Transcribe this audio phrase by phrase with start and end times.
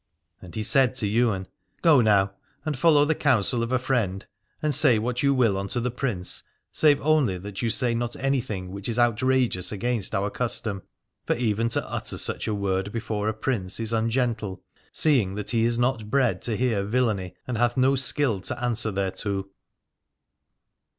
[0.41, 1.45] And he said to Ywain:
[1.83, 2.33] Go now,
[2.65, 4.25] and follow the counsel of a friend;
[4.59, 8.41] and say what you will unto the Prince, save only that you say not any
[8.41, 10.81] thing which is outrageous against our custom.
[11.27, 15.65] For even to utter such a word before a Prince is ungentle, seeing that he
[15.65, 19.49] is not bred to hear villainy and hath no skill to answer thereto.